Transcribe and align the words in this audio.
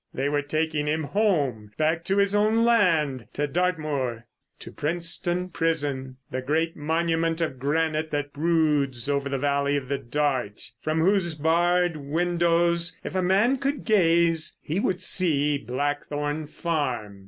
They 0.15 0.29
were 0.29 0.41
taking 0.41 0.87
him 0.87 1.03
home, 1.03 1.73
back 1.77 2.03
to 2.05 2.17
his 2.17 2.33
own 2.33 2.65
land, 2.65 3.27
to 3.33 3.45
Dartmoor. 3.45 4.25
To 4.61 4.71
Princetown 4.71 5.49
Prison. 5.49 6.17
The 6.31 6.41
great 6.41 6.75
monument 6.75 7.39
of 7.39 7.59
granite 7.59 8.09
that 8.09 8.33
broods 8.33 9.07
over 9.07 9.29
the 9.29 9.37
valley 9.37 9.77
of 9.77 9.89
the 9.89 9.99
Dart, 9.99 10.71
from 10.81 11.01
whose 11.01 11.35
barred 11.35 11.97
windows, 11.97 12.99
if 13.03 13.13
a 13.13 13.21
man 13.21 13.57
could 13.59 13.85
gaze, 13.85 14.57
he 14.63 14.79
would 14.79 15.03
see 15.03 15.59
Blackthorn 15.59 16.47
Farm 16.47 17.19